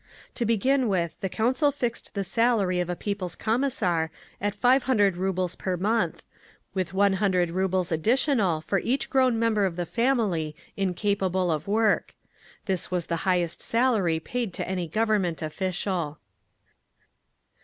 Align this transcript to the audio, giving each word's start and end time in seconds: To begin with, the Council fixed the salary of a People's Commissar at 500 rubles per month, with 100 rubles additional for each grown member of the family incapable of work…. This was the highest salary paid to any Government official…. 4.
To 0.33 0.45
begin 0.47 0.87
with, 0.87 1.15
the 1.21 1.29
Council 1.29 1.71
fixed 1.71 2.15
the 2.15 2.23
salary 2.23 2.79
of 2.79 2.89
a 2.89 2.95
People's 2.95 3.35
Commissar 3.35 4.09
at 4.41 4.55
500 4.55 5.15
rubles 5.15 5.53
per 5.55 5.77
month, 5.77 6.23
with 6.73 6.91
100 6.91 7.51
rubles 7.51 7.91
additional 7.91 8.61
for 8.61 8.79
each 8.79 9.11
grown 9.11 9.37
member 9.37 9.63
of 9.63 9.75
the 9.75 9.85
family 9.85 10.55
incapable 10.75 11.51
of 11.51 11.67
work…. 11.67 12.15
This 12.65 12.89
was 12.89 13.05
the 13.05 13.17
highest 13.29 13.61
salary 13.61 14.19
paid 14.19 14.55
to 14.55 14.67
any 14.67 14.87
Government 14.87 15.43
official…. 15.43 16.13
4. 16.17 16.17